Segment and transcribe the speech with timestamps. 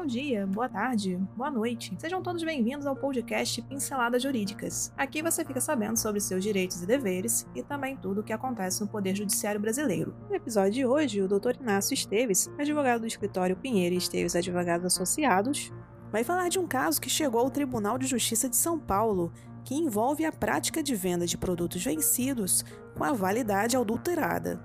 [0.00, 1.94] Bom dia, boa tarde, boa noite.
[1.98, 4.90] Sejam todos bem-vindos ao podcast Pinceladas Jurídicas.
[4.96, 8.80] Aqui você fica sabendo sobre seus direitos e deveres e também tudo o que acontece
[8.80, 10.14] no Poder Judiciário Brasileiro.
[10.26, 11.60] No episódio de hoje, o Dr.
[11.60, 15.70] Inácio Esteves, advogado do escritório Pinheiro e Esteves Advogados Associados,
[16.10, 19.30] vai falar de um caso que chegou ao Tribunal de Justiça de São Paulo,
[19.66, 22.64] que envolve a prática de venda de produtos vencidos
[22.96, 24.64] com a validade adulterada.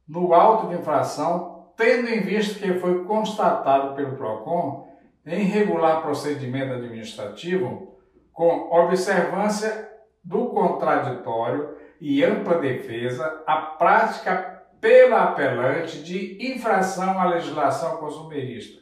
[0.07, 4.87] no auto de infração, tendo em vista que foi constatado pelo PROCON
[5.25, 7.97] em regular procedimento administrativo
[8.31, 9.89] com observância
[10.23, 18.81] do contraditório e ampla defesa a prática pela apelante de infração à legislação consumerista,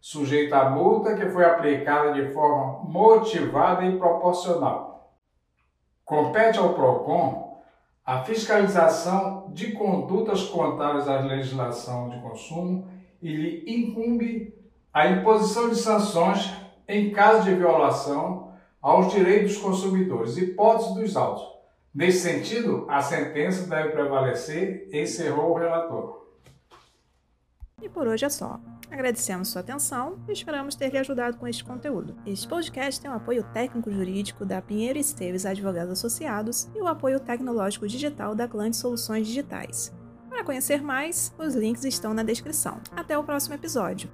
[0.00, 5.14] sujeita à multa que foi aplicada de forma motivada e proporcional.
[6.04, 7.45] Compete ao PROCON
[8.06, 12.86] a fiscalização de condutas contrárias à legislação de consumo
[13.20, 14.54] e lhe incumbe
[14.94, 16.54] a imposição de sanções
[16.86, 21.44] em caso de violação aos direitos dos consumidores, hipótese dos autos.
[21.92, 26.25] Nesse sentido, a sentença deve prevalecer, encerrou o relator.
[27.82, 28.58] E por hoje é só.
[28.90, 32.16] Agradecemos sua atenção e esperamos ter lhe ajudado com este conteúdo.
[32.24, 37.86] Este podcast tem o apoio técnico-jurídico da Pinheiro Esteves Advogados Associados e o apoio tecnológico
[37.86, 39.92] digital da Clã Soluções Digitais.
[40.30, 42.80] Para conhecer mais, os links estão na descrição.
[42.92, 44.08] Até o próximo episódio.